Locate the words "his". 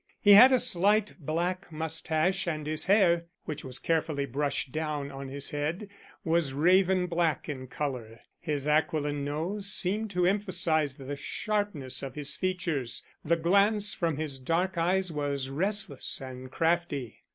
2.65-2.85, 5.27-5.51, 8.39-8.67, 12.15-12.35, 14.17-14.39